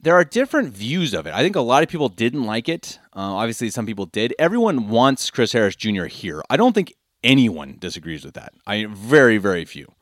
[0.00, 1.34] there are different views of it.
[1.34, 2.98] I think a lot of people didn't like it.
[3.14, 4.34] Uh, obviously, some people did.
[4.38, 6.06] Everyone wants Chris Harris Jr.
[6.06, 6.42] here.
[6.50, 6.92] I don't think
[7.22, 8.52] anyone disagrees with that.
[8.66, 9.92] I very, very few.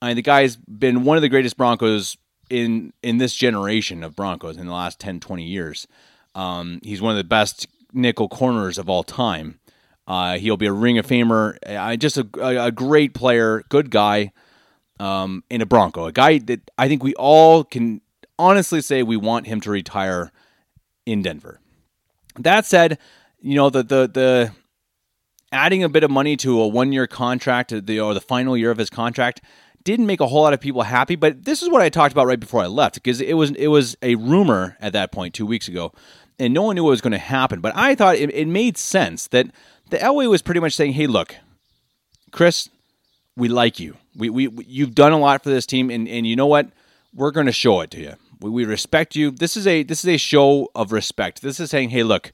[0.00, 2.16] I mean, the guy's been one of the greatest Broncos
[2.50, 5.86] in in this generation of Broncos in the last 10, 20 years.
[6.34, 9.58] Um, he's one of the best nickel corners of all time.
[10.06, 11.56] Uh, he'll be a Ring of Famer.
[11.64, 14.32] Uh, just a, a, great player, good guy,
[14.98, 16.06] um, in a Bronco.
[16.06, 18.00] A guy that I think we all can
[18.38, 20.32] honestly say we want him to retire
[21.06, 21.60] in Denver.
[22.38, 22.98] That said,
[23.40, 24.52] you know the the the
[25.52, 28.70] adding a bit of money to a one year contract, the or the final year
[28.70, 29.42] of his contract,
[29.84, 31.16] didn't make a whole lot of people happy.
[31.16, 33.68] But this is what I talked about right before I left because it was it
[33.68, 35.92] was a rumor at that point two weeks ago,
[36.38, 37.60] and no one knew what was going to happen.
[37.60, 39.46] But I thought it, it made sense that
[39.90, 41.36] the Elway was pretty much saying, "Hey, look,
[42.30, 42.68] Chris,
[43.36, 43.96] we like you.
[44.16, 46.68] We, we, you've done a lot for this team, and, and you know what?
[47.14, 48.14] We're going to show it to you.
[48.40, 49.30] We, we respect you.
[49.30, 51.42] This is a this is a show of respect.
[51.42, 52.32] This is saying, hey, look,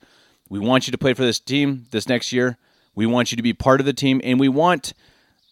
[0.48, 2.56] we want you to play for this team this next year.
[2.94, 4.94] We want you to be part of the team, and we want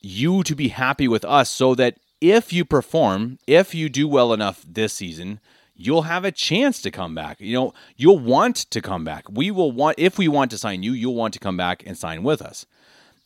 [0.00, 4.32] you to be happy with us, so that if you perform, if you do well
[4.32, 5.40] enough this season."
[5.76, 7.40] you'll have a chance to come back.
[7.40, 9.24] You know, you'll want to come back.
[9.30, 11.96] We will want if we want to sign you, you'll want to come back and
[11.96, 12.66] sign with us.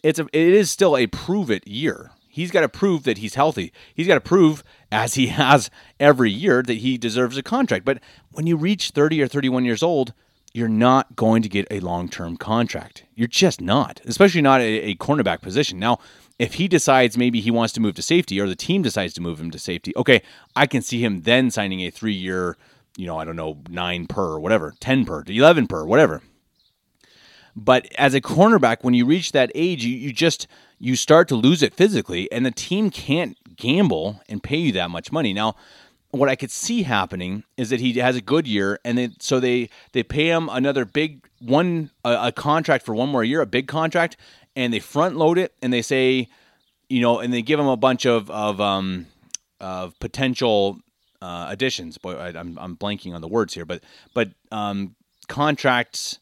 [0.02, 2.10] It's a, it is still a prove it year.
[2.28, 3.72] He's got to prove that he's healthy.
[3.94, 7.84] He's got to prove, as he has every year, that he deserves a contract.
[7.84, 8.00] But
[8.32, 10.12] when you reach 30 or 31 years old,
[10.52, 13.04] you're not going to get a long term contract.
[13.14, 15.78] You're just not, especially not a, a cornerback position.
[15.78, 15.98] Now,
[16.40, 19.20] if he decides maybe he wants to move to safety or the team decides to
[19.20, 20.22] move him to safety, okay,
[20.56, 22.56] I can see him then signing a three year,
[22.96, 26.22] you know, I don't know, nine per, whatever, 10 per, 11 per, whatever.
[27.54, 30.46] But as a cornerback, when you reach that age, you, you just
[30.78, 34.88] you start to lose it physically, and the team can't gamble and pay you that
[34.88, 35.34] much money.
[35.34, 35.56] Now,
[36.10, 39.40] what I could see happening is that he has a good year, and then so
[39.40, 43.46] they they pay him another big one a, a, contract for one more year, a
[43.46, 44.16] big contract,
[44.56, 46.28] and they front load it, and they say,
[46.88, 49.06] you know, and they give him a bunch of of um
[49.60, 50.80] of potential
[51.22, 51.98] uh, additions.
[51.98, 53.82] Boy, I, am I'm blanking on the words here, but
[54.14, 54.96] but um
[55.28, 56.18] contracts.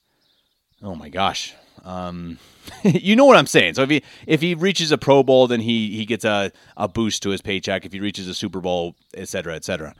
[0.82, 1.54] Oh my gosh.
[1.84, 2.38] Um,
[2.82, 3.74] you know what I'm saying.
[3.74, 6.88] So if he if he reaches a Pro Bowl, then he he gets a, a
[6.88, 7.84] boost to his paycheck.
[7.84, 9.94] If he reaches a Super Bowl, et cetera, et cetera.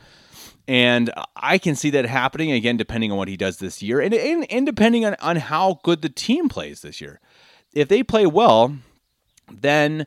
[0.66, 4.12] And I can see that happening again, depending on what he does this year, and
[4.12, 7.20] and, and depending on, on how good the team plays this year.
[7.72, 8.76] If they play well,
[9.50, 10.06] then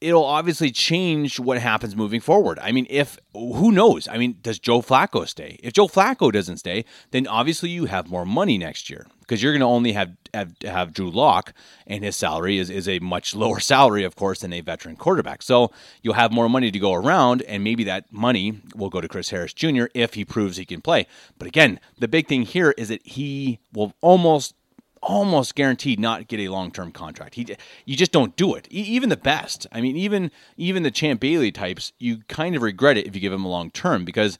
[0.00, 2.58] it'll obviously change what happens moving forward.
[2.60, 4.06] I mean, if who knows?
[4.08, 5.58] I mean, does Joe Flacco stay?
[5.62, 9.52] If Joe Flacco doesn't stay, then obviously you have more money next year because you're
[9.52, 11.52] going to only have, have have Drew Lock,
[11.86, 15.42] and his salary is is a much lower salary, of course, than a veteran quarterback.
[15.42, 15.70] So
[16.02, 19.30] you'll have more money to go around, and maybe that money will go to Chris
[19.30, 19.86] Harris Jr.
[19.94, 21.06] if he proves he can play.
[21.38, 24.54] But again, the big thing here is that he will almost
[25.02, 27.34] almost guaranteed not get a long term contract.
[27.34, 28.66] He, you just don't do it.
[28.70, 29.66] E- even the best.
[29.72, 33.20] I mean, even even the Champ Bailey types, you kind of regret it if you
[33.20, 34.38] give them a long term because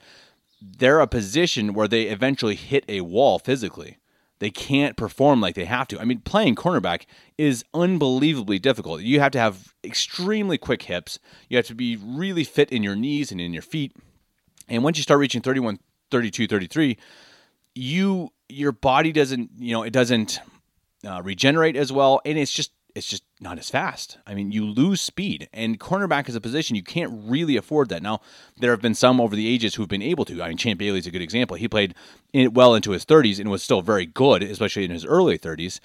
[0.61, 3.99] they're a position where they eventually hit a wall physically.
[4.41, 6.01] They can't perform like they have to.
[6.01, 7.07] I mean, playing cornerback
[7.37, 9.03] is unbelievably difficult.
[9.03, 11.19] You have to have extremely quick hips.
[11.49, 13.97] You have to be really fit in your knees and in your feet.
[14.69, 15.81] And once you start reaching 31,
[16.11, 16.99] 32, 33,
[17.75, 20.41] you your body doesn't, you know, it doesn't
[21.07, 24.19] uh, regenerate as well, and it's just it's just not as fast.
[24.27, 28.03] I mean, you lose speed, and cornerback is a position you can't really afford that.
[28.03, 28.21] Now,
[28.57, 30.43] there have been some over the ages who've been able to.
[30.43, 31.57] I mean, Champ Bailey's a good example.
[31.57, 31.95] He played
[32.33, 35.79] in, well into his 30s and was still very good, especially in his early 30s.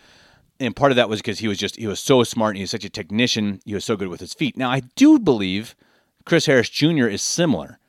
[0.60, 2.64] And part of that was because he was just he was so smart and he
[2.64, 3.60] was such a technician.
[3.66, 4.58] He was so good with his feet.
[4.58, 5.76] Now, I do believe
[6.26, 7.08] Chris Harris Jr.
[7.08, 7.80] is similar.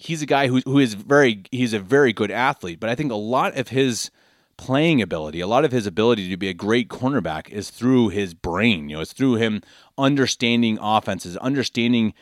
[0.00, 3.12] He's a guy who who is very he's a very good athlete, but I think
[3.12, 4.10] a lot of his
[4.56, 8.32] playing ability, a lot of his ability to be a great cornerback is through his
[8.32, 8.88] brain.
[8.88, 9.62] You know, it's through him
[9.98, 12.14] understanding offenses, understanding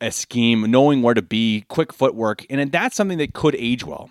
[0.00, 4.08] a scheme, knowing where to be, quick footwork, and that's something that could age well.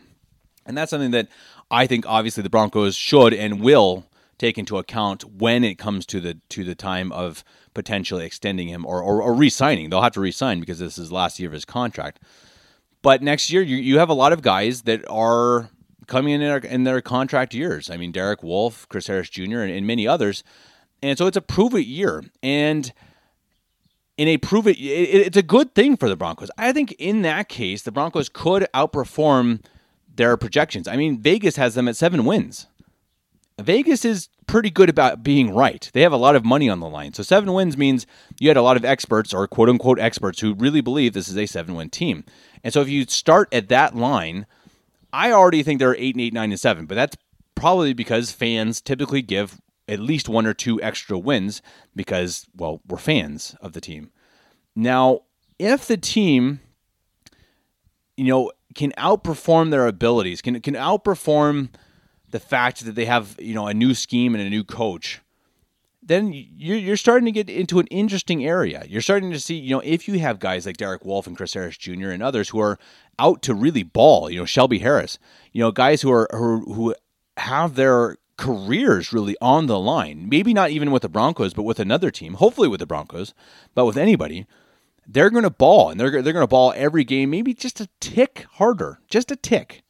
[0.66, 1.30] And that's something that
[1.72, 4.06] I think obviously the Broncos should and will
[4.38, 7.44] take into account when it comes to the to the time of
[7.74, 9.90] potentially extending him or, or, or re-signing.
[9.90, 12.20] They'll have to re-sign because this is last year of his contract.
[13.02, 15.70] But next year, you, you have a lot of guys that are
[16.08, 17.90] coming in their, in their contract years.
[17.90, 20.44] I mean, Derek Wolfe, Chris Harris Jr., and, and many others.
[21.02, 22.24] And so it's a prove it year.
[22.44, 22.92] And
[24.18, 26.52] in a prove it, it, it's a good thing for the Broncos.
[26.58, 29.64] I think in that case, the Broncos could outperform
[30.14, 30.88] their projections.
[30.88, 32.68] I mean, Vegas has them at seven wins.
[33.58, 35.90] Vegas is pretty good about being right.
[35.94, 37.14] They have a lot of money on the line.
[37.14, 38.06] So seven wins means
[38.40, 41.38] you had a lot of experts or quote unquote experts who really believe this is
[41.38, 42.26] a seven win team.
[42.64, 44.46] And so if you start at that line,
[45.14, 47.18] I already think they're eight and eight, nine and seven, but that's
[47.56, 51.62] probably because fans typically give at least one or two extra wins
[51.96, 54.12] because, well, we're fans of the team.
[54.76, 55.22] Now,
[55.58, 56.62] if the team,
[58.16, 61.70] you know, can outperform their abilities, can can outperform
[62.30, 65.22] the fact that they have, you know, a new scheme and a new coach,
[66.10, 68.84] then you're starting to get into an interesting area.
[68.90, 71.54] You're starting to see, you know, if you have guys like Derek Wolfe and Chris
[71.54, 72.10] Harris Jr.
[72.10, 72.80] and others who are
[73.20, 75.20] out to really ball, you know, Shelby Harris,
[75.54, 76.96] you know, guys who are who, who
[77.38, 80.28] have their careers really on the line.
[80.28, 82.34] Maybe not even with the Broncos, but with another team.
[82.34, 83.36] Hopefully with the Broncos,
[83.76, 84.48] but with anybody,
[85.08, 87.88] they're going to ball and they're they're going to ball every game, maybe just a
[88.00, 89.84] tick harder, just a tick.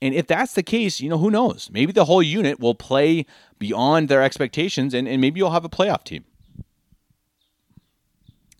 [0.00, 1.70] And if that's the case, you know, who knows?
[1.70, 3.26] Maybe the whole unit will play
[3.64, 6.22] beyond their expectations and, and maybe you'll have a playoff team.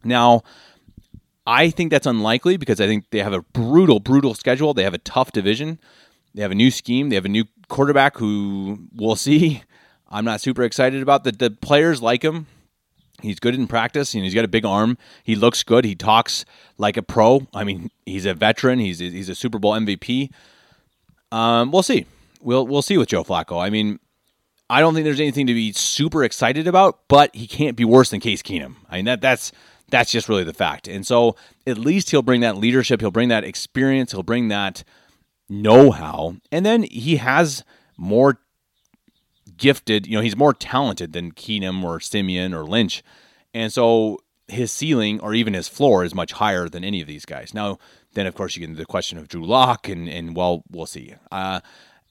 [0.02, 0.42] Now,
[1.46, 4.72] I think that's unlikely because I think they have a brutal, brutal schedule.
[4.72, 5.78] They have a tough division.
[6.34, 7.10] They have a new scheme.
[7.10, 9.62] They have a new quarterback who we'll see.
[10.08, 11.24] I'm not super excited about.
[11.24, 12.46] The, the players like him.
[13.20, 14.14] He's good in practice.
[14.14, 14.96] and he's got a big arm.
[15.22, 15.84] He looks good.
[15.84, 16.46] He talks
[16.78, 17.46] like a pro.
[17.52, 18.78] I mean, he's a veteran.
[18.78, 20.30] He's he's a Super Bowl MVP.
[21.30, 22.06] Um, we'll see.
[22.40, 23.62] We'll we'll see with Joe Flacco.
[23.62, 23.98] I mean,
[24.70, 28.10] I don't think there's anything to be super excited about, but he can't be worse
[28.10, 28.76] than Case Keenum.
[28.88, 29.52] I mean that that's
[29.90, 30.88] that's just really the fact.
[30.88, 31.36] And so
[31.66, 34.82] at least he'll bring that leadership, he'll bring that experience, he'll bring that
[35.48, 37.62] know how, and then he has
[37.96, 38.40] more
[39.56, 40.06] gifted.
[40.06, 43.02] You know, he's more talented than Keenum or Siemian or Lynch,
[43.52, 47.24] and so his ceiling or even his floor is much higher than any of these
[47.24, 47.54] guys.
[47.54, 47.78] Now,
[48.12, 50.86] then of course you get into the question of Drew Lock, and and well, we'll
[50.86, 51.14] see.
[51.30, 51.60] Uh,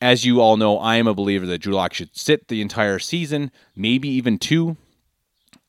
[0.04, 3.00] as you all know, I am a believer that Drew Lock should sit the entire
[3.00, 4.76] season, maybe even two.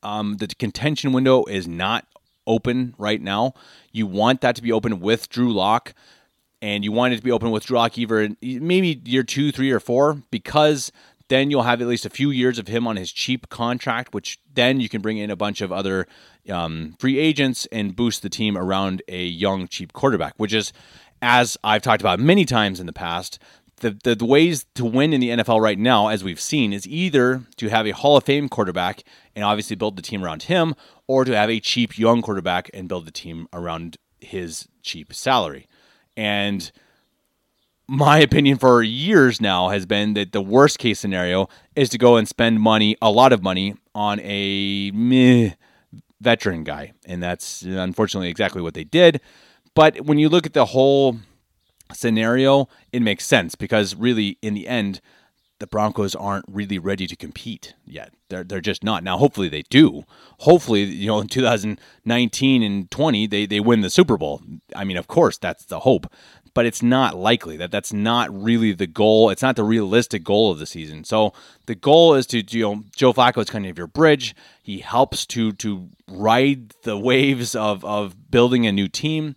[0.02, 2.08] Um, the contention window is not
[2.44, 3.54] open right now.
[3.92, 5.94] You want that to be open with Drew Lock,
[6.60, 9.70] and you want it to be open with Drew Lock either maybe year two, three,
[9.70, 10.90] or four, because
[11.28, 14.40] then you'll have at least a few years of him on his cheap contract, which
[14.52, 16.08] then you can bring in a bunch of other
[16.50, 20.72] um, free agents and boost the team around a young, cheap quarterback, which is,
[21.22, 23.38] as I've talked about many times in the past,
[23.76, 26.86] the, the, the, ways to win in the NFL right now, as we've seen, is
[26.86, 29.02] either to have a Hall of Fame quarterback
[29.34, 30.74] and obviously build the team around him,
[31.06, 35.66] or to have a cheap young quarterback and build the team around his cheap salary.
[36.16, 36.70] And
[37.86, 42.16] my opinion for years now has been that the worst case scenario is to go
[42.16, 45.50] and spend money, a lot of money, on a meh
[46.20, 46.92] veteran guy.
[47.04, 49.20] And that's unfortunately exactly what they did.
[49.74, 51.18] But when you look at the whole
[51.92, 55.00] scenario, it makes sense because really, in the end,
[55.60, 58.12] the Broncos aren't really ready to compete yet.
[58.28, 59.04] They're they're just not.
[59.04, 60.04] Now, hopefully, they do.
[60.40, 64.42] Hopefully, you know, in 2019 and 20, they they win the Super Bowl.
[64.74, 66.12] I mean, of course, that's the hope,
[66.54, 67.56] but it's not likely.
[67.56, 69.30] That that's not really the goal.
[69.30, 71.04] It's not the realistic goal of the season.
[71.04, 71.32] So
[71.66, 74.34] the goal is to you know, Joe Flacco is kind of your bridge.
[74.62, 79.36] He helps to to ride the waves of of building a new team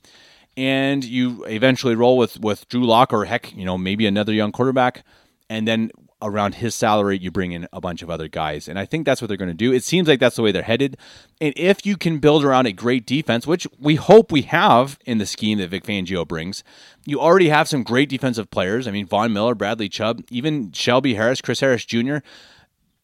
[0.58, 4.51] and you eventually roll with with Drew Lock or heck, you know, maybe another young
[4.51, 5.05] quarterback,
[5.49, 8.68] and then around his salary you bring in a bunch of other guys.
[8.68, 9.72] And I think that's what they're going to do.
[9.72, 10.97] It seems like that's the way they're headed.
[11.39, 15.20] And if you can build around a great defense, which we hope we have in
[15.20, 16.64] the scheme that Vic Fangio brings,
[17.05, 18.88] you already have some great defensive players.
[18.88, 22.18] I mean, Von Miller, Bradley Chubb, even Shelby Harris, Chris Harris Jr.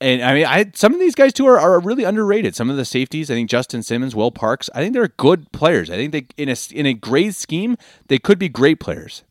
[0.03, 2.55] And I mean, I some of these guys too are, are really underrated.
[2.55, 5.89] Some of the safeties, I think Justin Simmons, Will Parks, I think they're good players.
[5.89, 7.77] I think they in a in a great scheme,
[8.09, 9.23] they could be great players.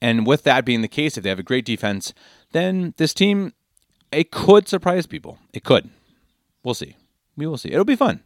[0.00, 2.14] And with that being the case, if they have a great defense,
[2.52, 3.52] then this team
[4.10, 5.38] it could surprise people.
[5.52, 5.90] It could.
[6.64, 6.96] We'll see.
[7.36, 7.72] We will see.
[7.72, 8.22] It'll be fun.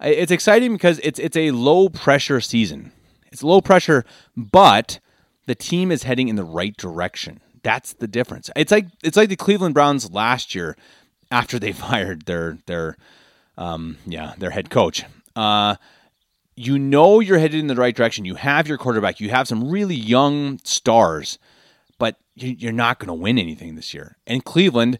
[0.00, 2.92] It's exciting because it's it's a low pressure season.
[3.32, 4.04] It's low pressure,
[4.36, 5.00] but
[5.46, 7.40] the team is heading in the right direction.
[7.62, 8.50] That's the difference.
[8.56, 10.76] It's like it's like the Cleveland Browns last year
[11.30, 12.96] after they fired their their
[13.56, 15.04] um, yeah their head coach.
[15.36, 15.76] Uh,
[16.56, 18.24] you know you're headed in the right direction.
[18.24, 19.20] You have your quarterback.
[19.20, 21.38] You have some really young stars,
[21.98, 24.16] but you're not going to win anything this year.
[24.26, 24.98] And Cleveland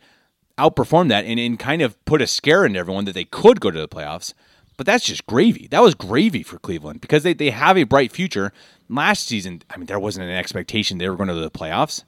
[0.57, 3.71] outperformed that and, and kind of put a scare into everyone that they could go
[3.71, 4.35] to the playoffs.
[4.77, 5.67] But that's just gravy.
[5.69, 8.53] That was gravy for Cleveland because they, they have a bright future.
[8.89, 12.05] Last season, I mean, there wasn't an expectation they were going to the playoffs.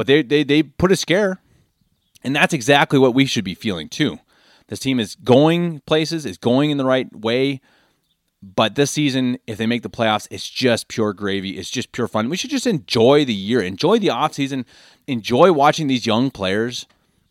[0.00, 1.42] But they, they, they put a scare.
[2.24, 4.18] And that's exactly what we should be feeling too.
[4.68, 7.60] This team is going places, is going in the right way.
[8.42, 11.58] But this season, if they make the playoffs, it's just pure gravy.
[11.58, 12.30] It's just pure fun.
[12.30, 14.64] We should just enjoy the year, enjoy the offseason,
[15.06, 16.86] enjoy watching these young players.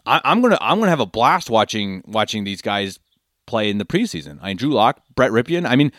[0.06, 3.00] I, am gonna I'm gonna have a blast watching watching these guys
[3.48, 4.38] play in the preseason.
[4.44, 5.68] I mean, Drew Lock, Brett Rypien.
[5.68, 5.92] I mean,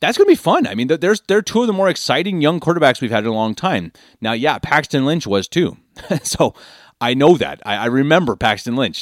[0.00, 0.66] that's to be fun.
[0.66, 3.34] I mean, there's they're two of the more exciting young quarterbacks we've had in a
[3.34, 3.92] long time.
[4.20, 5.76] Now, yeah, Paxton Lynch was too.
[6.22, 6.54] so
[7.00, 7.62] I know that.
[7.64, 8.98] I, I, remember Paxton Lynch.